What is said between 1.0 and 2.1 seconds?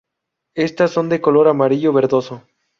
de color amarillo